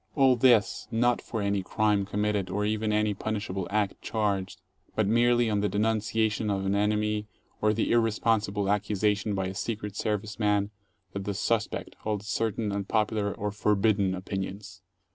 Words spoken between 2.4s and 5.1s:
or even any punishable act charged, but